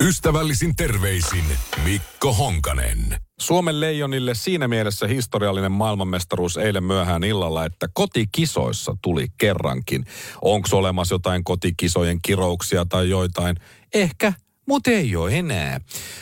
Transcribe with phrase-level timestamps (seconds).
[0.00, 1.44] Ystävällisin terveisin
[1.84, 3.16] Mikko Honkanen.
[3.40, 10.04] Suomen leijonille siinä mielessä historiallinen maailmanmestaruus eilen myöhään illalla, että kotikisoissa tuli kerrankin.
[10.42, 13.56] Onko olemassa jotain kotikisojen kirouksia tai joitain?
[13.94, 14.32] Ehkä,
[14.66, 15.80] mutta ei ole enää.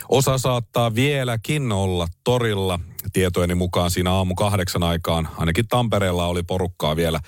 [0.08, 2.80] Osa saattaa vieläkin olla torilla.
[3.12, 7.20] Tietojeni mukaan siinä aamu kahdeksan aikaan, ainakin Tampereella oli porukkaa vielä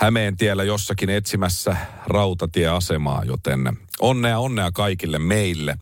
[0.00, 5.78] Hämeen tiellä jossakin etsimässä rautatieasemaa, joten onnea onnea kaikille meille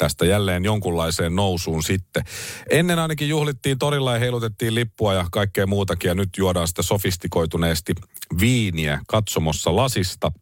[0.00, 2.24] tästä jälleen jonkunlaiseen nousuun sitten.
[2.70, 7.94] Ennen ainakin juhlittiin torilla ja heilutettiin lippua ja kaikkea muutakin ja nyt juodaan sitä sofistikoituneesti
[8.40, 10.32] viiniä katsomossa lasista.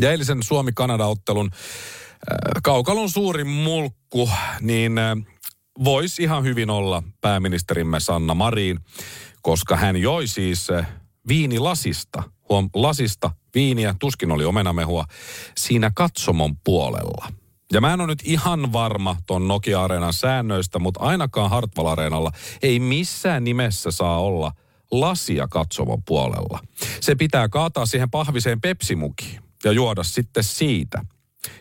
[0.00, 5.16] Ja eilisen Suomi-Kanada-ottelun äh, kaukalon suurin mulkku, niin äh,
[5.84, 8.78] voisi ihan hyvin olla pääministerimme Sanna Marin,
[9.42, 10.88] koska hän joi siis äh,
[11.28, 15.04] viinilasista, huom, lasista viiniä, tuskin oli omenamehua,
[15.56, 17.39] siinä katsomon puolella.
[17.72, 22.32] Ja mä en ole nyt ihan varma ton Nokia-areenan säännöistä, mutta ainakaan Hartwall Areenalla
[22.62, 24.52] ei missään nimessä saa olla
[24.90, 26.60] lasia katsomon puolella.
[27.00, 31.04] Se pitää kaataa siihen pahviseen pepsimukiin ja juoda sitten siitä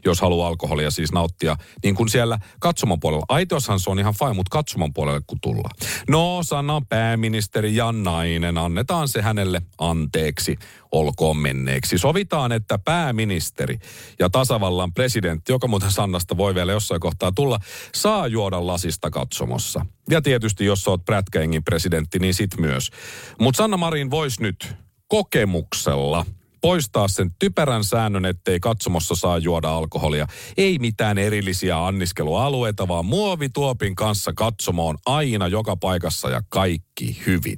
[0.06, 3.26] jos haluaa alkoholia siis nauttia, niin kuin siellä katsomon puolella.
[3.30, 5.76] Aitioshan se on ihan fine, mutta katsomon puolelle kun tullaan.
[6.10, 10.58] No, sana pääministeri ja nainen, annetaan se hänelle anteeksi,
[10.92, 11.98] olkoon menneeksi.
[11.98, 13.80] Sovitaan, että pääministeri
[14.20, 17.60] ja tasavallan presidentti, joka muuten Sannasta voi vielä jossain kohtaa tulla,
[17.96, 19.86] saa juoda lasista katsomossa.
[20.10, 22.92] Ja tietysti, jos oot Prätkäingin presidentti, niin sit myös.
[23.40, 24.76] Mutta Sanna Marin voisi nyt
[25.08, 26.26] kokemuksella–
[26.62, 30.28] poistaa sen typerän säännön, ettei katsomossa saa juoda alkoholia.
[30.58, 37.58] Ei mitään erillisiä anniskelualueita, vaan muovituopin kanssa katsomoon aina joka paikassa ja kaikki hyvin.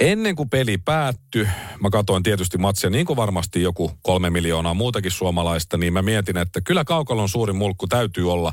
[0.00, 1.48] Ennen kuin peli päättyi,
[1.80, 6.36] mä katsoin tietysti matsia niin kuin varmasti joku kolme miljoonaa muutakin suomalaista, niin mä mietin,
[6.36, 8.52] että kyllä kaukalon suurin mulkku täytyy olla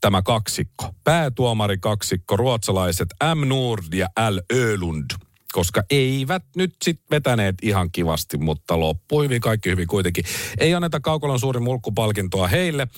[0.00, 0.90] tämä kaksikko.
[1.04, 3.48] Päätuomari kaksikko, ruotsalaiset M.
[3.48, 4.38] Nord ja L.
[4.52, 5.10] Ölund–
[5.52, 10.24] koska eivät nyt sit vetäneet ihan kivasti, mutta loppui hyvin, kaikki hyvin kuitenkin.
[10.58, 12.88] Ei anneta Kaukolan suurin mulkkupalkintoa heille.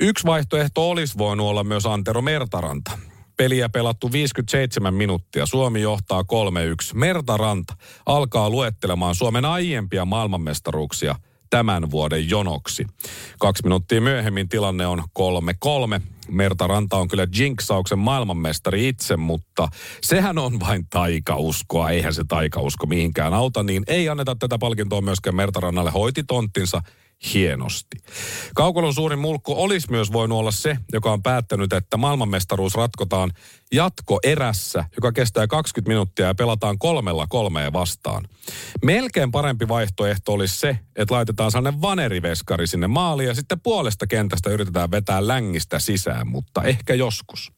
[0.00, 2.98] Yksi vaihtoehto olisi voinut olla myös Antero Mertaranta.
[3.36, 5.46] Peliä pelattu 57 minuuttia.
[5.46, 6.24] Suomi johtaa 3-1.
[6.94, 7.76] Mertaranta
[8.06, 11.14] alkaa luettelemaan Suomen aiempia maailmanmestaruuksia–
[11.50, 12.86] tämän vuoden jonoksi.
[13.38, 15.02] Kaksi minuuttia myöhemmin tilanne on
[15.98, 16.00] 3-3.
[16.28, 19.68] Merta Ranta on kyllä Jinksauksen maailmanmestari itse, mutta
[20.02, 21.90] sehän on vain taikauskoa.
[21.90, 25.90] Eihän se taikausko mihinkään auta, niin ei anneta tätä palkintoa myöskään Merta Rannalle.
[25.90, 26.82] Hoiti tonttinsa
[27.34, 27.96] hienosti.
[28.54, 33.32] Kaukolon suurin mulkku olisi myös voinut olla se, joka on päättänyt, että maailmanmestaruus ratkotaan
[33.72, 38.28] jatkoerässä, joka kestää 20 minuuttia ja pelataan kolmella kolmeen vastaan.
[38.84, 44.50] Melkein parempi vaihtoehto olisi se, että laitetaan sellainen vaneriveskari sinne maaliin ja sitten puolesta kentästä
[44.50, 47.52] yritetään vetää längistä sisään, mutta ehkä joskus.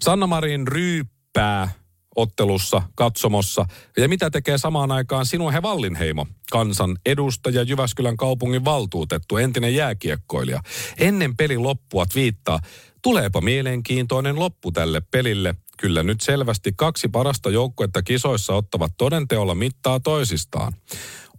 [0.00, 1.68] Sanna Marin ryyppää
[2.16, 3.66] ottelussa, katsomossa.
[3.96, 10.60] Ja mitä tekee samaan aikaan sinun he Vallinheimo, kansan edustaja Jyväskylän kaupungin valtuutettu, entinen jääkiekkoilija.
[10.98, 12.60] Ennen pelin loppua viittaa,
[13.02, 15.54] tuleepa mielenkiintoinen loppu tälle pelille.
[15.78, 20.72] Kyllä nyt selvästi kaksi parasta joukkuetta kisoissa ottavat todenteolla mittaa toisistaan.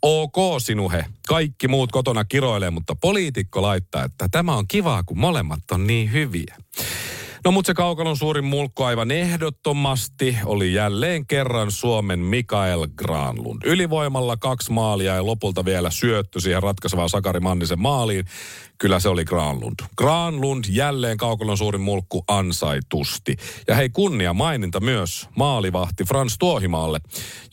[0.01, 5.59] Ok sinuhe, kaikki muut kotona kiroilee, mutta poliitikko laittaa, että tämä on kivaa, kun molemmat
[5.71, 6.55] on niin hyviä.
[7.45, 13.61] No mutta se kaukalon suurin mulkku aivan ehdottomasti oli jälleen kerran Suomen Mikael Granlund.
[13.65, 18.25] Ylivoimalla kaksi maalia ja lopulta vielä syöttö siihen ratkaisevaan Sakari Mannisen maaliin.
[18.77, 19.79] Kyllä se oli Granlund.
[19.97, 23.35] Granlund jälleen kaukalon suurin mulkku ansaitusti.
[23.67, 26.99] Ja hei kunnia maininta myös maalivahti Frans Tuohimaalle,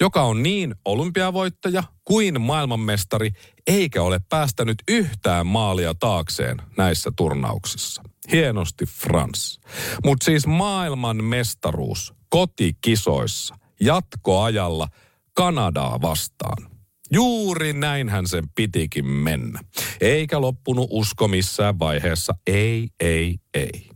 [0.00, 3.30] joka on niin olympiavoittaja kuin maailmanmestari,
[3.66, 8.02] eikä ole päästänyt yhtään maalia taakseen näissä turnauksissa.
[8.32, 9.60] Hienosti Frans.
[10.04, 14.88] Mutta siis maailman mestaruus kotikisoissa jatkoajalla
[15.34, 16.72] Kanadaa vastaan.
[17.10, 19.60] Juuri näinhän sen pitikin mennä.
[20.00, 22.34] Eikä loppunut usko missään vaiheessa.
[22.46, 23.88] Ei, ei, ei.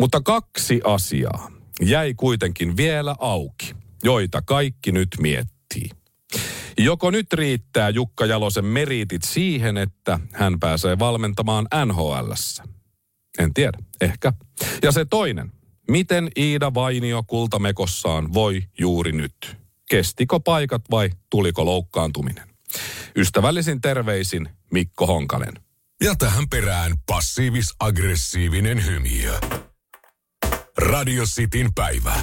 [0.00, 1.50] Mutta kaksi asiaa
[1.80, 3.74] jäi kuitenkin vielä auki,
[4.04, 5.90] joita kaikki nyt miettii.
[6.78, 12.64] Joko nyt riittää Jukka Jalosen meritit siihen, että hän pääsee valmentamaan NHLssä?
[13.38, 14.32] En tiedä, ehkä.
[14.82, 15.52] Ja se toinen,
[15.90, 19.56] Miten Iida Vainio kultamekossaan voi juuri nyt?
[19.90, 22.48] Kestikö paikat vai tuliko loukkaantuminen?
[23.16, 25.52] Ystävällisin terveisin Mikko Honkanen.
[26.04, 29.40] Ja tähän perään passiivis-aggressiivinen hymiö.
[30.78, 32.14] Radio Cityn päivä.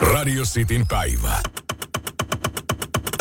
[0.00, 1.42] Radio Cityn päivä.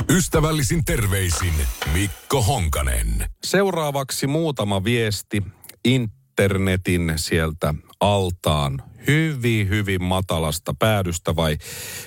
[0.09, 1.53] Ystävällisin terveisin
[1.93, 3.25] Mikko Honkanen.
[3.43, 5.43] Seuraavaksi muutama viesti
[5.85, 11.57] internetin sieltä altaan hyvin, hyvin matalasta päädystä vai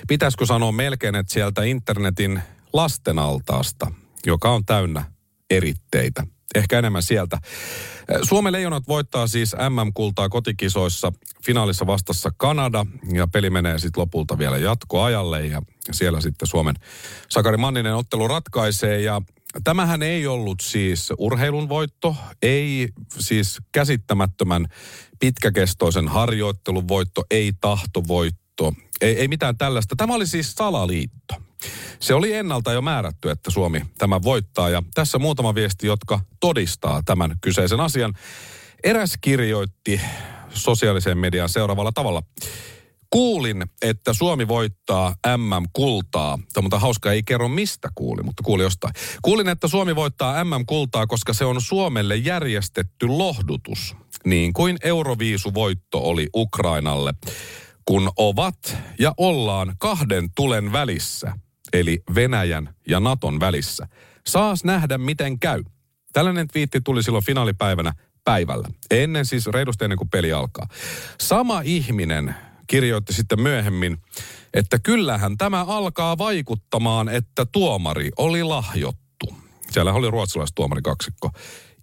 [0.07, 2.41] pitäisikö sanoa melkein, että sieltä internetin
[2.73, 3.91] lastenaltaasta,
[4.25, 5.03] joka on täynnä
[5.49, 6.23] eritteitä.
[6.55, 7.37] Ehkä enemmän sieltä.
[8.23, 11.13] Suomen leijonat voittaa siis MM-kultaa kotikisoissa.
[11.45, 15.61] Finaalissa vastassa Kanada ja peli menee sitten lopulta vielä jatkoajalle ja
[15.91, 16.75] siellä sitten Suomen
[17.29, 19.21] Sakari Manninen ottelu ratkaisee ja
[19.63, 22.89] Tämähän ei ollut siis urheilun voitto, ei
[23.19, 24.65] siis käsittämättömän
[25.19, 29.95] pitkäkestoisen harjoittelun voitto, ei tahtovoitto, ei, ei mitään tällaista.
[29.95, 31.35] Tämä oli siis salaliitto.
[31.99, 37.01] Se oli ennalta jo määrätty, että Suomi tämä voittaa ja tässä muutama viesti, jotka todistaa
[37.05, 38.13] tämän kyseisen asian.
[38.83, 40.01] Eräs kirjoitti
[40.49, 42.23] sosiaaliseen mediaan seuraavalla tavalla.
[43.09, 46.39] Kuulin, että Suomi voittaa MM-kultaa.
[46.53, 48.93] Tämä mutta hauska, ei kerro mistä kuuli, mutta kuuli jostain.
[49.21, 53.95] Kuulin, että Suomi voittaa MM-kultaa, koska se on Suomelle järjestetty lohdutus.
[54.25, 57.13] Niin kuin Euroviisu-voitto oli Ukrainalle.
[57.85, 61.33] Kun ovat ja ollaan kahden tulen välissä,
[61.73, 63.87] eli Venäjän ja Naton välissä.
[64.27, 65.63] Saas nähdä, miten käy.
[66.13, 68.67] Tällainen twiitti tuli silloin finaalipäivänä päivällä.
[68.91, 70.67] Ennen siis reilusti ennen kuin peli alkaa.
[71.21, 72.35] Sama ihminen
[72.67, 73.97] kirjoitti sitten myöhemmin,
[74.53, 79.35] että kyllähän tämä alkaa vaikuttamaan, että tuomari oli lahjottu.
[79.71, 81.31] Siellä oli ruotsalaistuomari kaksikko.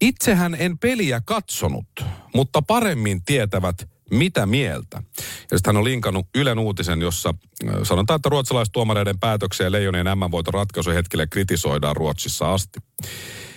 [0.00, 5.02] Itsehän en peliä katsonut, mutta paremmin tietävät, mitä mieltä.
[5.50, 7.34] Ja sitten hän on linkannut Ylen uutisen, jossa
[7.82, 12.81] sanotaan, että ruotsalaistuomareiden päätöksiä leijonien M-voiton ratkaisuhetkille kritisoidaan Ruotsissa asti.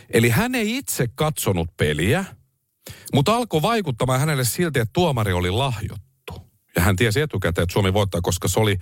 [0.09, 2.25] Eli hän ei itse katsonut peliä,
[3.13, 6.51] mutta alkoi vaikuttamaan hänelle silti, että tuomari oli lahjottu.
[6.75, 8.77] Ja hän tiesi etukäteen, että Suomi voittaa, koska se oli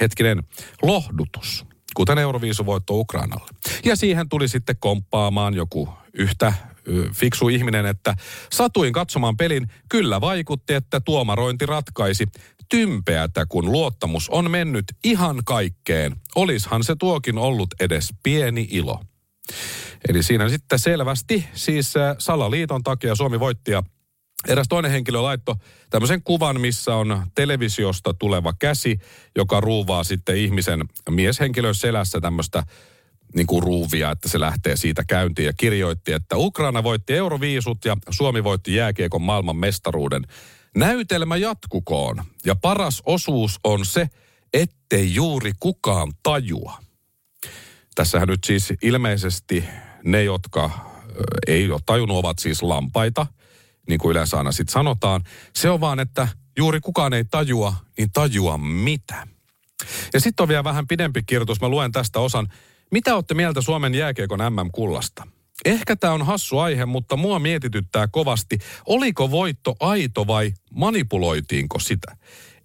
[0.00, 0.42] hetkinen
[0.82, 3.50] lohdutus, kuten Euroviisuvoitto Ukrainalle.
[3.84, 6.52] Ja siihen tuli sitten komppaamaan joku yhtä
[7.12, 8.16] fiksu ihminen, että
[8.52, 12.26] satuin katsomaan pelin, kyllä vaikutti, että tuomarointi ratkaisi
[12.70, 16.16] tympeätä, kun luottamus on mennyt ihan kaikkeen.
[16.34, 19.00] Olishan se tuokin ollut edes pieni ilo.
[20.08, 23.82] Eli siinä sitten selvästi siis salaliiton takia Suomi voitti ja
[24.48, 25.54] Eräs toinen henkilö laittoi
[25.90, 28.98] tämmöisen kuvan, missä on televisiosta tuleva käsi,
[29.36, 32.62] joka ruuvaa sitten ihmisen mieshenkilön selässä tämmöistä
[33.34, 37.96] niin kuin ruuvia, että se lähtee siitä käyntiin ja kirjoitti, että Ukraina voitti Euroviisut ja
[38.10, 40.26] Suomi voitti jääkiekon maailman mestaruuden.
[40.76, 44.08] Näytelmä jatkukoon ja paras osuus on se,
[44.52, 46.78] ettei juuri kukaan tajua.
[47.94, 49.64] Tässähän nyt siis ilmeisesti
[50.04, 50.70] ne, jotka
[51.46, 53.26] ei ole tajunnut, ovat siis lampaita–
[53.88, 55.24] niin kuin yleensä aina sitten sanotaan.
[55.56, 56.28] Se on vaan, että
[56.58, 59.26] juuri kukaan ei tajua, niin tajua mitä.
[60.12, 62.48] Ja sitten on vielä vähän pidempi kirjoitus, mä luen tästä osan.
[62.90, 65.26] Mitä olette mieltä Suomen jääkiekon MM-kullasta?
[65.64, 72.16] Ehkä tämä on hassu aihe, mutta mua mietityttää kovasti, oliko voitto aito vai manipuloitiinko sitä?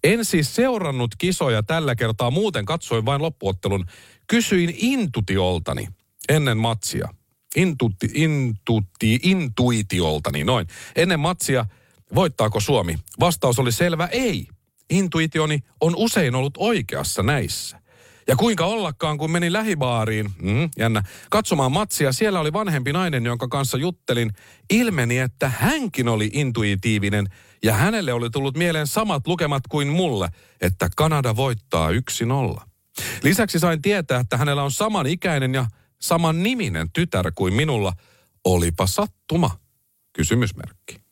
[0.03, 3.85] En siis seurannut kisoja tällä kertaa, muuten katsoin vain loppuottelun.
[4.27, 5.87] Kysyin intutioltani
[6.29, 7.09] ennen matsia
[7.55, 10.67] intutti, intutti, intuitiolta, niin noin.
[10.95, 11.65] Ennen matsia,
[12.15, 12.95] voittaako Suomi?
[13.19, 14.47] Vastaus oli selvä, ei.
[14.89, 17.81] Intuitioni on usein ollut oikeassa näissä.
[18.29, 23.47] Ja kuinka ollakaan, kun menin lähibaariin, mm, jännä, katsomaan matsia, siellä oli vanhempi nainen, jonka
[23.47, 24.31] kanssa juttelin.
[24.69, 27.27] Ilmeni, että hänkin oli intuitiivinen
[27.63, 30.29] ja hänelle oli tullut mieleen samat lukemat kuin mulle,
[30.61, 32.61] että Kanada voittaa 1-0.
[33.23, 35.65] Lisäksi sain tietää, että hänellä on saman ikäinen ja
[36.01, 37.93] saman niminen tytär kuin minulla.
[38.45, 39.59] Olipa sattuma?
[40.13, 41.08] Kysymysmerkki.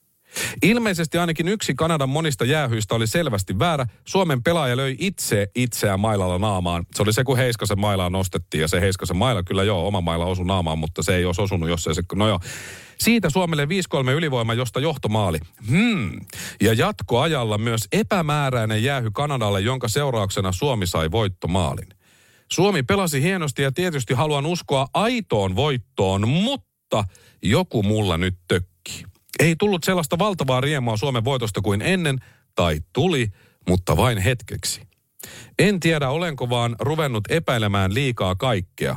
[0.61, 3.85] Ilmeisesti ainakin yksi Kanadan monista jäähyistä oli selvästi väärä.
[4.05, 6.85] Suomen pelaaja löi itse itseään mailalla naamaan.
[6.95, 10.25] Se oli se, kun Heiskasen mailaa nostettiin ja se Heiskasen maila kyllä joo, oma maila
[10.25, 12.39] osui naamaan, mutta se ei olisi osunut, jos ei se, no joo.
[12.97, 13.67] Siitä Suomelle 5-3
[14.09, 15.39] ylivoima, josta johtomaali.
[15.69, 16.11] Hmm.
[16.61, 21.87] Ja jatkoajalla myös epämääräinen jäähy Kanadalle, jonka seurauksena Suomi sai voittomaalin.
[22.51, 27.03] Suomi pelasi hienosti ja tietysti haluan uskoa aitoon voittoon, mutta
[27.43, 29.05] joku mulla nyt tökki.
[29.39, 32.19] Ei tullut sellaista valtavaa riemua Suomen voitosta kuin ennen,
[32.55, 33.31] tai tuli,
[33.67, 34.81] mutta vain hetkeksi.
[35.59, 38.95] En tiedä, olenko vaan ruvennut epäilemään liikaa kaikkea.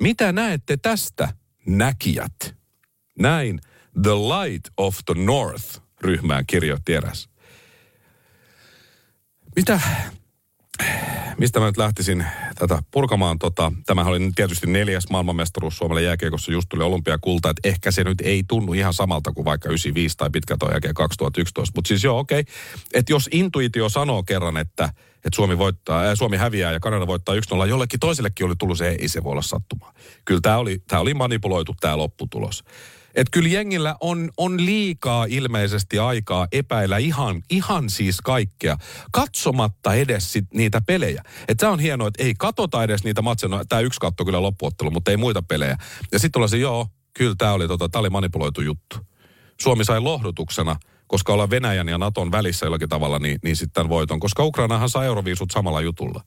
[0.00, 1.28] Mitä näette tästä,
[1.66, 2.56] näkijät?
[3.18, 3.60] Näin
[4.02, 7.28] The Light of the North ryhmään kirjoitti eräs.
[9.56, 9.80] Mitä,
[11.38, 12.26] mistä mä nyt lähtisin
[12.58, 13.38] tätä purkamaan?
[13.38, 18.20] Tota, tämähän oli tietysti neljäs maailmanmestaruus Suomelle jääkiekossa, just tuli olympiakulta, että ehkä se nyt
[18.20, 21.72] ei tunnu ihan samalta kuin vaikka 95 tai pitkä toi jälkeen 2011.
[21.76, 22.40] Mutta siis joo, okei.
[22.40, 22.54] Okay.
[22.94, 24.84] Että jos intuitio sanoo kerran, että,
[25.14, 28.88] että Suomi, voittaa, ää, Suomi häviää ja Kanada voittaa 1-0, jollekin toisellekin oli tullut se,
[28.88, 29.92] ei se voi olla sattumaa.
[30.24, 32.64] Kyllä tämä oli, tää oli manipuloitu tämä lopputulos.
[33.18, 38.76] Että kyllä jengillä on, on liikaa ilmeisesti aikaa epäillä ihan, ihan siis kaikkea,
[39.12, 41.22] katsomatta edes sit niitä pelejä.
[41.48, 44.42] Että se on hienoa, että ei katota edes niitä matseja, no, tämä yksi katto kyllä
[44.42, 45.76] loppuottelu, mutta ei muita pelejä.
[46.12, 48.96] Ja sitten tulee se, joo, kyllä tämä oli, tota, oli manipuloitu juttu.
[49.60, 50.76] Suomi sai lohdutuksena–
[51.08, 54.20] koska ollaan Venäjän ja Naton välissä jollakin tavalla, niin, niin sitten voiton.
[54.20, 56.24] Koska Ukrainahan saa euroviisut samalla jutulla.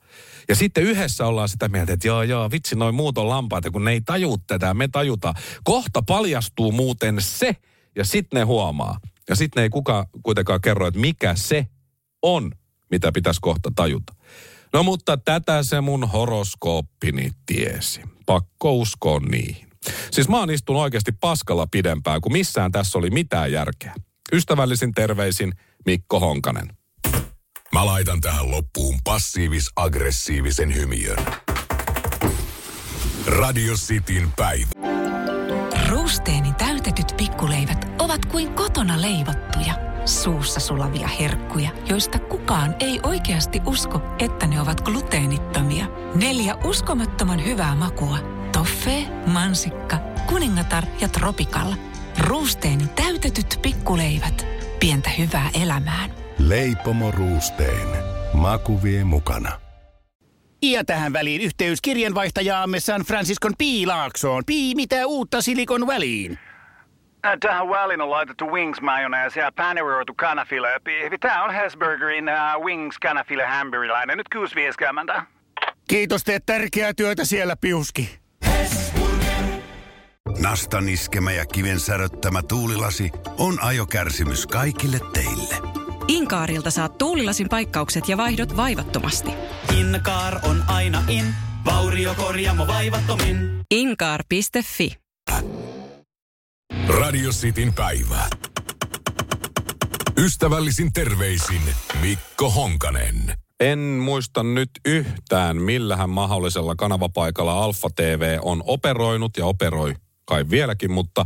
[0.50, 3.86] Ja sitten yhdessä ollaan sitä mieltä, että joo, joo, vitsi, noin muut on lampaita, kun
[3.86, 5.34] ne ei taju tätä, me tajuta.
[5.64, 7.56] Kohta paljastuu muuten se,
[7.96, 8.98] ja sitten ne huomaa.
[9.30, 11.68] Ja sitten ei kukaan kuitenkaan kerro, että mikä se
[12.22, 12.52] on,
[12.92, 14.14] mitä pitäisi kohta tajuta.
[14.74, 18.02] No mutta tätä se mun horoskooppini tiesi.
[18.26, 19.68] Pakko uskoa niihin.
[20.12, 23.96] Siis mä oon istunut oikeasti paskalla pidempään, kun missään tässä oli mitään järkeä.
[24.34, 25.52] Ystävällisin terveisin
[25.86, 26.68] Mikko Honkanen.
[27.74, 31.18] Mä laitan tähän loppuun passiivis-aggressiivisen hymiön.
[33.28, 34.70] Radio Cityn päivä.
[35.90, 39.74] Ruusteeni täytetyt pikkuleivät ovat kuin kotona leivottuja,
[40.06, 45.86] suussa sulavia herkkuja, joista kukaan ei oikeasti usko, että ne ovat gluteenittomia.
[46.16, 48.18] Neljä uskomattoman hyvää makua.
[48.52, 49.98] Toffee, mansikka,
[50.28, 51.76] kuningatar ja tropikalla–
[52.28, 54.48] Ruusteeni täytetyt pikkuleivät.
[54.80, 56.10] Pientä hyvää elämään.
[56.40, 57.88] Leipomo Ruusteen.
[58.34, 59.52] Maku vie mukana.
[60.62, 64.44] Ja tähän väliin yhteys kirjanvaihtajaamme San Franciscon Piilaaksoon.
[64.46, 66.40] Pii, mitä uutta Silikon väliin?
[67.26, 70.68] Äh, tähän väliin on laitettu wings mayonnaise ja paneroitu kanafila.
[71.20, 74.18] Tämä on Hesburgerin uh, wings kanafila hamburilainen.
[74.18, 74.56] Nyt kuusi
[75.88, 78.21] Kiitos, teet tärkeää työtä siellä, Piuski.
[80.40, 85.56] Nastan iskemä ja kiven säröttämä tuulilasi on ajokärsimys kaikille teille.
[86.08, 89.30] Inkaarilta saat tuulilasin paikkaukset ja vaihdot vaivattomasti.
[89.78, 91.26] Inkaar on aina in,
[91.66, 93.38] vauriokorjaamo vaivattomin.
[93.72, 94.98] Inkaar.fi
[96.88, 98.30] Radio Cityn päivä.
[100.18, 101.62] Ystävällisin terveisin
[102.02, 103.34] Mikko Honkanen.
[103.60, 109.96] En muista nyt yhtään, millähän mahdollisella kanavapaikalla Alfa TV on operoinut ja operoi
[110.32, 111.26] kai vieläkin, mutta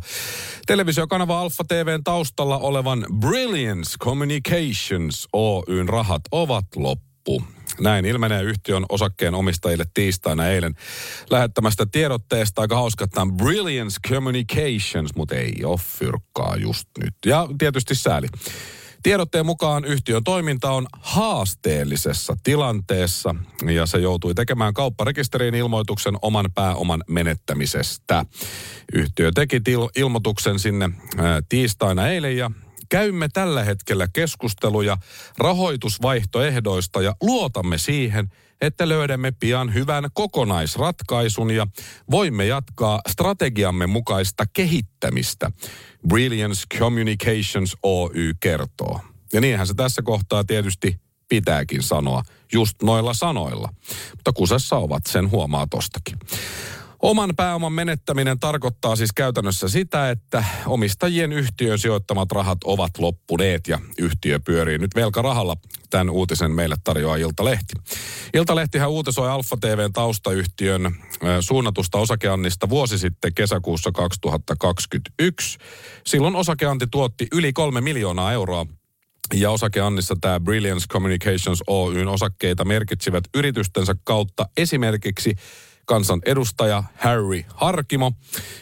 [0.68, 7.44] televisiokanava Alfa TVn taustalla olevan Brilliance Communications Oyn rahat ovat loppu.
[7.80, 10.74] Näin ilmenee yhtiön osakkeen omistajille tiistaina eilen
[11.30, 12.62] lähettämästä tiedotteesta.
[12.62, 17.14] Aika hauska, on Brilliance Communications, mutta ei ole fyrkkaa just nyt.
[17.26, 18.28] Ja tietysti sääli.
[19.06, 23.36] Tiedotteen mukaan yhtiön toiminta on haasteellisessa tilanteessa
[23.74, 28.26] ja se joutui tekemään kaupparekisteriin ilmoituksen oman pääoman menettämisestä.
[28.94, 30.90] Yhtiö teki til- ilmoituksen sinne
[31.50, 32.52] tiistaina eilen ja
[32.96, 34.98] käymme tällä hetkellä keskusteluja
[35.38, 41.68] rahoitusvaihtoehdoista ja luotamme siihen, että löydämme pian hyvän kokonaisratkaisun ja
[42.12, 45.52] voimme jatkaa strategiamme mukaista kehittämistä.
[46.08, 49.00] Brilliance Communications Oy kertoo.
[49.34, 51.00] Ja niinhän se tässä kohtaa tietysti
[51.30, 52.24] pitääkin sanoa,
[52.54, 53.70] just noilla sanoilla.
[54.12, 56.20] Mutta kusessa ovat, sen huomaa tostakin.
[57.02, 63.80] Oman pääoman menettäminen tarkoittaa siis käytännössä sitä, että omistajien yhtiön sijoittamat rahat ovat loppuneet ja
[64.00, 65.58] yhtiö pyörii nyt velkarahalla.
[65.90, 67.74] Tämän uutisen meille tarjoaa Iltalehti.
[68.34, 70.96] Iltalehtihän uutisoi Alfa TVn taustayhtiön
[71.40, 75.58] suunnatusta osakeannista vuosi sitten kesäkuussa 2021.
[76.08, 78.66] Silloin osakeanti tuotti yli kolme miljoonaa euroa
[79.34, 85.36] ja osakeannissa tämä Brilliance Communications Oyn osakkeita merkitsivät yritystensä kautta esimerkiksi
[85.86, 88.12] kansan edustaja Harry Harkimo.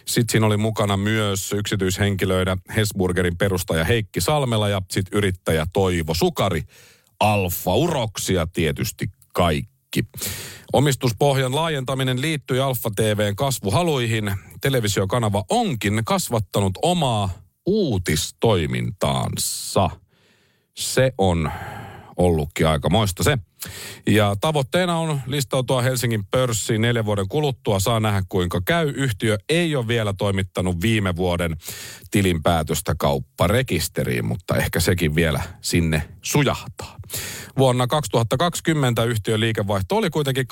[0.06, 6.64] Sitten siinä oli mukana myös yksityishenkilöitä Hesburgerin perustaja Heikki Salmela ja sitten yrittäjä Toivo Sukari.
[7.20, 10.04] Alfa Uroksia tietysti kaikki.
[10.74, 14.36] Omistuspohjan laajentaminen liittyi Alfa TVn kasvuhaluihin.
[14.62, 17.30] Televisiokanava onkin kasvattanut omaa
[17.66, 19.90] uutistoimintaansa.
[20.78, 21.52] Se on
[22.18, 23.38] ollutkin aika moista se.
[24.08, 27.80] Ja tavoitteena on listautua Helsingin pörssiin neljän vuoden kuluttua.
[27.80, 28.90] Saa nähdä kuinka käy.
[28.96, 31.58] Yhtiö ei ole vielä toimittanut viime vuoden
[32.12, 36.98] tilinpäätöstä kaupparekisteriin, mutta ehkä sekin vielä sinne sujahtaa.
[37.58, 40.46] Vuonna 2020 yhtiön liikevaihto oli kuitenkin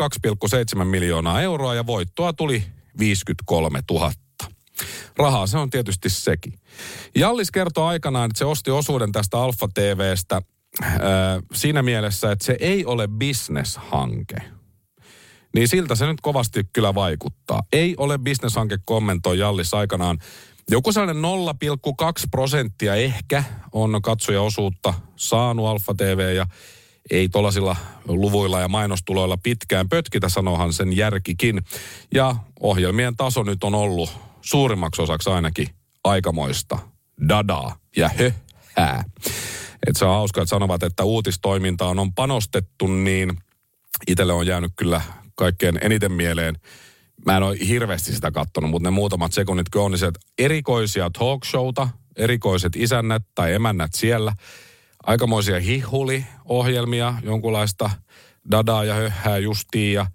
[0.77, 2.63] 2,7 miljoonaa euroa ja voittoa tuli
[2.99, 4.11] 53 000.
[5.17, 6.53] Rahaa se on tietysti sekin.
[7.15, 10.41] Jallis kertoo aikanaan, että se osti osuuden tästä Alfa TVstä
[11.53, 14.35] siinä mielessä, että se ei ole bisneshanke.
[15.55, 17.63] Niin siltä se nyt kovasti kyllä vaikuttaa.
[17.73, 20.17] Ei ole bisneshanke kommentoi Jallis aikanaan.
[20.69, 26.45] Joku sellainen 0,2 prosenttia ehkä on katsojaosuutta saanut Alfa TV ja
[27.11, 27.75] ei tuollaisilla
[28.07, 31.61] luvuilla ja mainostuloilla pitkään pötkitä, sanohan sen järkikin.
[32.13, 35.67] Ja ohjelmien taso nyt on ollut suurimmaksi osaksi ainakin
[36.03, 36.77] aikamoista
[37.29, 39.03] dadaa ja höhää.
[39.88, 43.38] Et se on hauska, että sanovat, että uutistoimintaan on panostettu, niin
[44.07, 45.01] itselle on jäänyt kyllä
[45.35, 46.55] kaikkein eniten mieleen.
[47.25, 50.19] Mä en ole hirveästi sitä kattonut, mutta ne muutamat sekunnit kun on, niin se, että
[50.38, 54.33] erikoisia talkshowta, erikoiset isännät tai emännät siellä,
[55.03, 57.89] aikamoisia hihuli-ohjelmia, jonkunlaista
[58.51, 60.05] dadaa ja höhää justiin ja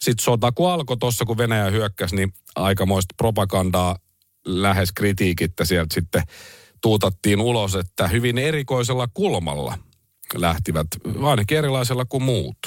[0.00, 3.98] sitten sota kun alkoi tuossa, kun Venäjä hyökkäsi, niin aikamoista propagandaa
[4.46, 6.22] lähes kritiikittä sieltä sitten
[6.82, 9.78] tuutattiin ulos, että hyvin erikoisella kulmalla
[10.34, 10.86] lähtivät,
[11.22, 12.58] ainakin erilaisella kuin muut.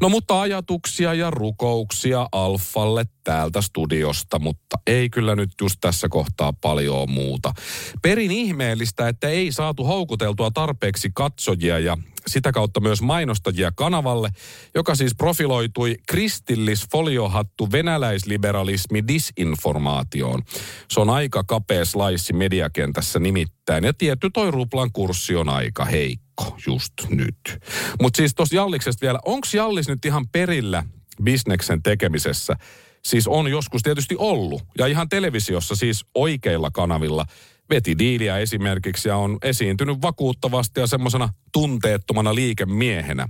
[0.00, 6.52] No mutta ajatuksia ja rukouksia Alfalle täältä studiosta, mutta ei kyllä nyt just tässä kohtaa
[6.52, 7.54] paljon muuta.
[8.02, 14.30] Perin ihmeellistä, että ei saatu houkuteltua tarpeeksi katsojia ja sitä kautta myös mainostajia kanavalle,
[14.74, 20.42] joka siis profiloitui kristillisfoliohattu venäläisliberalismi disinformaatioon.
[20.90, 26.56] Se on aika kapea slaissi mediakentässä nimittäin, ja tietty toi ruplan kurssi on aika heikko
[26.66, 27.58] just nyt.
[28.02, 30.84] Mutta siis tuossa Jalliksesta vielä, onko Jallis nyt ihan perillä
[31.22, 32.56] bisneksen tekemisessä?
[33.04, 37.26] Siis on joskus tietysti ollut, ja ihan televisiossa siis oikeilla kanavilla–
[37.70, 43.28] veti diiliä esimerkiksi ja on esiintynyt vakuuttavasti ja semmoisena tunteettomana liikemiehenä.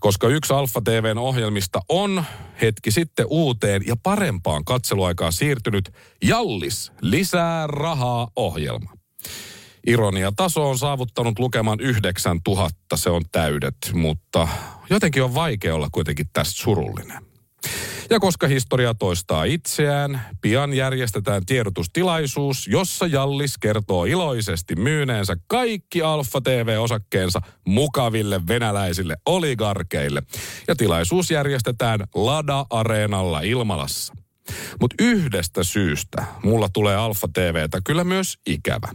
[0.00, 2.24] Koska yksi Alfa TVn ohjelmista on
[2.62, 5.90] hetki sitten uuteen ja parempaan katseluaikaan siirtynyt
[6.24, 8.92] Jallis lisää rahaa ohjelma.
[9.86, 14.48] Ironia taso on saavuttanut lukeman 9000, se on täydet, mutta
[14.90, 17.25] jotenkin on vaikea olla kuitenkin tästä surullinen.
[18.10, 26.40] Ja koska historia toistaa itseään, pian järjestetään tiedotustilaisuus, jossa Jallis kertoo iloisesti myyneensä kaikki Alfa
[26.40, 30.22] TV-osakkeensa mukaville venäläisille oligarkeille.
[30.68, 34.14] Ja tilaisuus järjestetään Lada-areenalla Ilmalassa.
[34.80, 38.88] Mutta yhdestä syystä mulla tulee Alfa TVtä kyllä myös ikävä.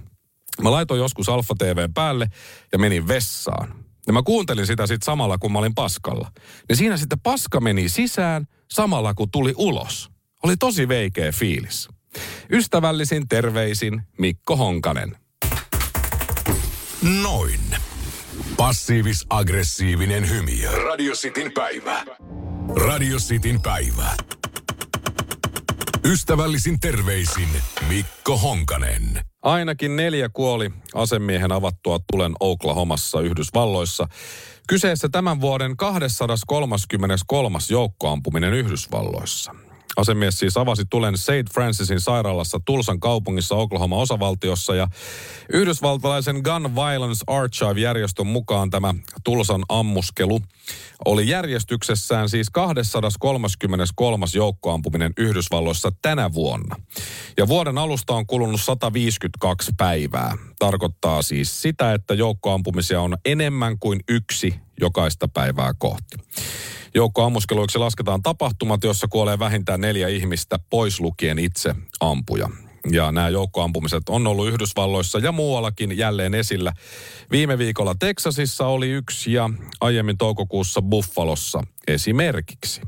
[0.62, 2.28] Mä laitoin joskus Alfa TV päälle
[2.72, 3.74] ja menin vessaan.
[4.08, 6.32] Ja mä kuuntelin sitä sitten samalla, kun mä olin paskalla.
[6.70, 10.10] Ja siinä sitten paska meni sisään samalla, kun tuli ulos.
[10.44, 11.88] Oli tosi veikeä fiilis.
[12.52, 15.18] Ystävällisin terveisin Mikko Honkanen.
[17.22, 17.60] Noin.
[18.58, 20.86] Passiivis-aggressiivinen hymy.
[20.86, 22.06] Radio Cityn päivä.
[22.76, 24.16] Radio Cityn päivä.
[26.06, 27.50] Ystävällisin terveisin
[27.90, 29.22] Mikko Honkanen.
[29.42, 34.08] Ainakin neljä kuoli asemiehen avattua tulen Oklahomassa Yhdysvalloissa.
[34.72, 37.58] Kyseessä tämän vuoden 233.
[37.70, 39.56] joukkoampuminen Yhdysvalloissa.
[39.98, 41.54] Asemies siis avasi tulen St.
[41.54, 44.88] Francisin sairaalassa Tulsan kaupungissa Oklahoma-osavaltiossa ja
[45.54, 50.42] yhdysvaltalaisen Gun Violence Archive-järjestön mukaan tämä Tulsan ammuskelu
[51.06, 54.26] oli järjestyksessään siis 233.
[54.36, 56.76] joukkoampuminen Yhdysvalloissa tänä vuonna.
[57.38, 60.38] Ja vuoden alusta on kulunut 152 päivää.
[60.60, 66.18] Tarkoittaa siis sitä, että joukkoampumisia on enemmän kuin yksi jokaista päivää kohti.
[66.96, 72.50] Joukkoammuskeluiksi lasketaan tapahtumat, jossa kuolee vähintään neljä ihmistä, pois lukien itse ampuja.
[72.92, 76.74] Ja nämä joukkoampumiset on ollut Yhdysvalloissa ja muuallakin jälleen esillä.
[77.32, 79.50] Viime viikolla Teksasissa oli yksi ja
[79.82, 82.82] aiemmin toukokuussa Buffalossa esimerkiksi.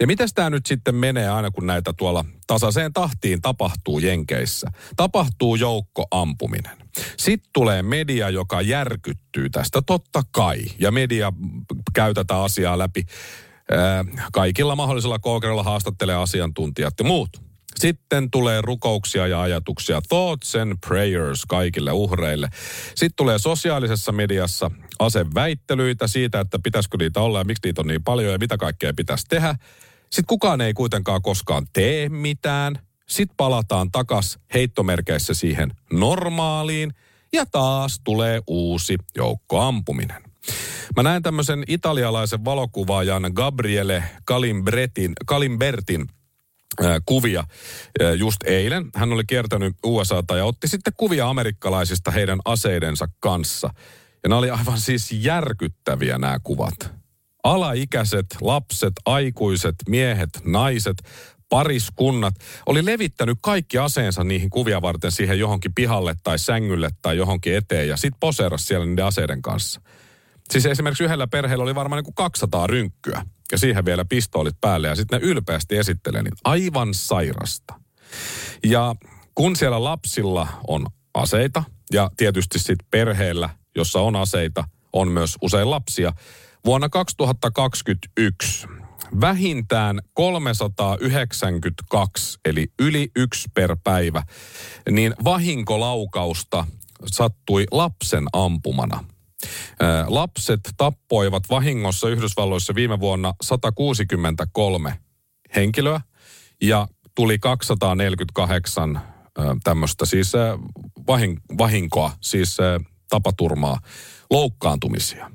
[0.00, 4.70] Ja miten tämä nyt sitten menee aina, kun näitä tuolla tasaiseen tahtiin tapahtuu Jenkeissä?
[4.96, 6.76] Tapahtuu joukkoampuminen.
[7.16, 10.58] Sitten tulee media, joka järkyttyy tästä totta kai.
[10.78, 11.32] Ja media
[11.94, 13.02] käy tätä asiaa läpi
[14.32, 17.53] kaikilla mahdollisilla kookerilla haastattelee asiantuntijat ja muut.
[17.78, 22.48] Sitten tulee rukouksia ja ajatuksia, thoughts and prayers kaikille uhreille.
[22.94, 28.04] Sitten tulee sosiaalisessa mediassa aseväittelyitä siitä, että pitäisikö niitä olla ja miksi niitä on niin
[28.04, 29.56] paljon ja mitä kaikkea pitäisi tehdä.
[30.02, 32.78] Sitten kukaan ei kuitenkaan koskaan tee mitään.
[33.08, 36.94] Sitten palataan takas heittomerkeissä siihen normaaliin
[37.32, 40.22] ja taas tulee uusi joukkoampuminen.
[40.96, 46.06] Mä näen tämmöisen italialaisen valokuvaajan Gabriele Kalimbretin, Kalimbertin
[47.06, 47.44] kuvia
[48.16, 48.90] just eilen.
[48.94, 53.70] Hän oli kiertänyt USAta ja otti sitten kuvia amerikkalaisista heidän aseidensa kanssa.
[54.22, 56.92] Ja nämä oli aivan siis järkyttäviä nämä kuvat.
[57.44, 60.96] Alaikäiset, lapset, aikuiset, miehet, naiset
[61.48, 62.34] pariskunnat
[62.66, 67.88] oli levittänyt kaikki aseensa niihin kuvia varten siihen johonkin pihalle tai sängylle tai johonkin eteen
[67.88, 69.80] ja sit poseeras siellä niiden aseiden kanssa.
[70.50, 74.88] Siis esimerkiksi yhdellä perheellä oli varmaan niin kuin 200 rynkkyä ja siihen vielä pistoolit päälle
[74.88, 76.36] ja sitten ne ylpeästi esittelee niitä.
[76.44, 77.74] Aivan sairasta.
[78.64, 78.94] Ja
[79.34, 85.70] kun siellä lapsilla on aseita ja tietysti sitten perheellä, jossa on aseita, on myös usein
[85.70, 86.12] lapsia,
[86.64, 88.66] vuonna 2021
[89.20, 94.22] vähintään 392, eli yli yksi per päivä,
[94.90, 96.66] niin vahinkolaukausta
[97.06, 99.04] sattui lapsen ampumana.
[100.06, 104.98] Lapset tappoivat vahingossa Yhdysvalloissa viime vuonna 163
[105.56, 106.00] henkilöä
[106.62, 109.00] ja tuli 248
[109.64, 110.32] tämmöistä siis
[111.58, 112.56] vahinkoa, siis
[113.08, 113.78] tapaturmaa,
[114.30, 115.30] loukkaantumisia.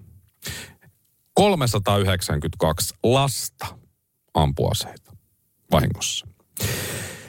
[1.34, 3.66] 392 lasta
[4.34, 5.12] ampuaseita
[5.72, 6.28] vahingossa.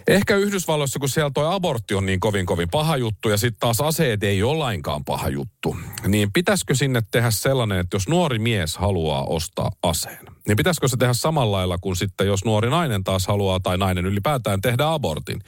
[0.09, 3.81] Ehkä Yhdysvalloissa, kun siellä toi abortti on niin kovin kovin paha juttu ja sitten taas
[3.81, 8.77] aseet ei ole lainkaan paha juttu, niin pitäisikö sinne tehdä sellainen, että jos nuori mies
[8.77, 13.27] haluaa ostaa aseen, niin pitäisikö se tehdä samalla lailla kuin sitten, jos nuori nainen taas
[13.27, 15.41] haluaa tai nainen ylipäätään tehdä abortin.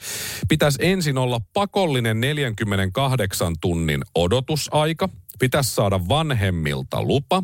[0.49, 7.43] Pitäisi ensin olla pakollinen 48 tunnin odotusaika, pitäisi saada vanhemmilta lupa,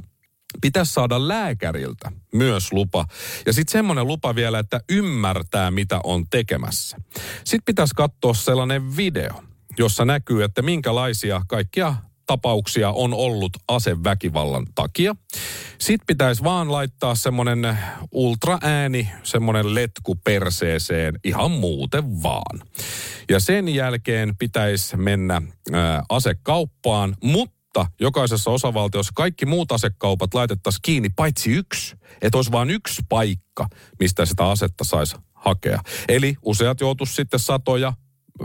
[0.62, 3.06] pitäisi saada lääkäriltä myös lupa.
[3.46, 6.98] Ja sitten semmoinen lupa vielä, että ymmärtää, mitä on tekemässä.
[7.38, 9.44] Sitten pitäisi katsoa sellainen video,
[9.78, 15.16] jossa näkyy, että minkälaisia kaikkia tapauksia on ollut aseväkivallan takia.
[15.80, 17.78] Sitten pitäisi vaan laittaa semmoinen
[18.12, 22.62] ultraääni, semmoinen letku perseeseen ihan muuten vaan.
[23.30, 30.82] Ja sen jälkeen pitäisi mennä ää, asekauppaan, mutta mutta jokaisessa osavaltiossa kaikki muut asekaupat laitettaisiin
[30.82, 31.96] kiinni, paitsi yksi.
[32.22, 33.68] Että olisi vain yksi paikka,
[34.00, 35.80] mistä sitä asetta saisi hakea.
[36.08, 37.94] Eli useat joutuisi sitten satoja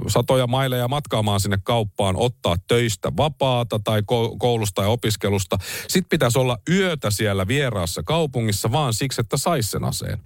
[0.08, 4.02] satoja maileja matkaamaan sinne kauppaan, ottaa töistä vapaata tai
[4.38, 5.58] koulusta ja opiskelusta.
[5.88, 10.18] Sitten pitäisi olla yötä siellä vieraassa kaupungissa vaan siksi, että saisi sen aseen.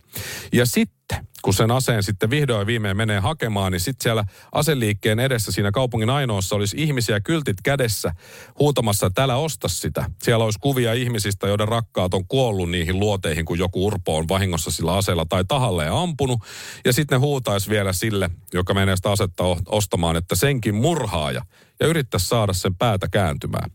[0.52, 0.97] Ja sitten,
[1.42, 6.10] kun sen aseen sitten vihdoin viimein menee hakemaan, niin sitten siellä aseliikkeen edessä siinä kaupungin
[6.10, 8.12] ainoassa olisi ihmisiä kyltit kädessä
[8.58, 10.10] huutamassa, että älä osta sitä.
[10.22, 14.70] Siellä olisi kuvia ihmisistä, joiden rakkaat on kuollut niihin luoteihin, kun joku urpo on vahingossa
[14.70, 16.40] sillä aseella tai tahalle ja ampunut.
[16.84, 21.42] Ja sitten huutaisi vielä sille, joka menee sitä asetta ostamaan, että senkin murhaaja.
[21.80, 23.70] Ja yrittäisi saada sen päätä kääntymään.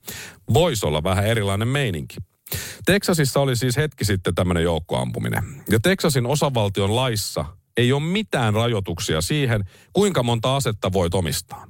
[0.53, 2.15] Voisi olla vähän erilainen meininki.
[2.85, 5.63] Teksasissa oli siis hetki sitten tämmöinen joukkoampuminen.
[5.69, 7.45] Ja Teksasin osavaltion laissa
[7.77, 11.67] ei ole mitään rajoituksia siihen, kuinka monta asetta voit omistaa.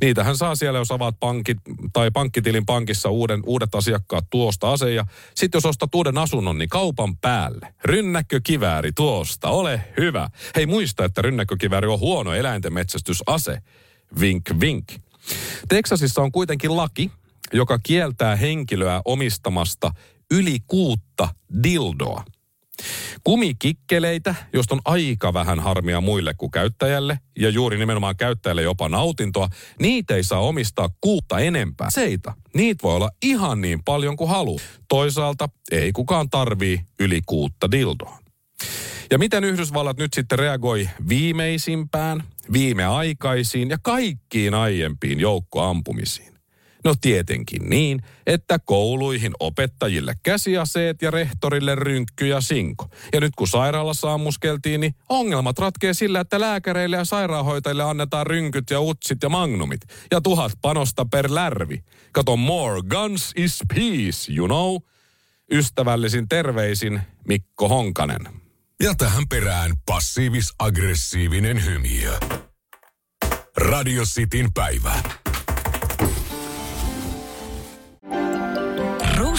[0.00, 1.58] Niitähän saa siellä, jos avaat pankit
[1.92, 4.94] tai pankkitilin pankissa uuden, uudet asiakkaat tuosta ase.
[4.94, 7.74] Ja sitten jos ostat uuden asunnon, niin kaupan päälle.
[7.84, 10.30] Rynnäkkökivääri tuosta, ole hyvä.
[10.56, 13.58] Hei muista, että rynnäkkökivääri on huono eläinten metsästysase.
[14.20, 14.84] Vink, vink.
[15.68, 17.10] Teksasissa on kuitenkin laki,
[17.52, 19.92] joka kieltää henkilöä omistamasta
[20.30, 21.28] yli kuutta
[21.62, 22.24] dildoa.
[23.24, 29.48] Kumikikkeleitä, josta on aika vähän harmia muille kuin käyttäjälle, ja juuri nimenomaan käyttäjälle jopa nautintoa,
[29.80, 31.90] niitä ei saa omistaa kuutta enempää.
[31.90, 34.64] Seita, niitä voi olla ihan niin paljon kuin haluaa.
[34.88, 38.18] Toisaalta ei kukaan tarvii yli kuutta dildoa.
[39.10, 46.35] Ja miten Yhdysvallat nyt sitten reagoi viimeisimpään, viimeaikaisiin ja kaikkiin aiempiin joukkoampumisiin?
[46.86, 52.88] No tietenkin niin, että kouluihin opettajille käsiaseet ja rehtorille rynkky ja sinko.
[53.12, 58.70] Ja nyt kun sairaalassa ammuskeltiin, niin ongelmat ratkee sillä, että lääkäreille ja sairaanhoitajille annetaan rynkyt
[58.70, 59.80] ja utsit ja magnumit.
[60.10, 61.84] Ja tuhat panosta per lärvi.
[62.12, 64.76] Kato, more guns is peace, you know.
[65.52, 68.28] Ystävällisin terveisin Mikko Honkanen.
[68.82, 72.18] Ja tähän perään passiivis-aggressiivinen hymiö.
[73.56, 75.02] Radio Cityn päivä.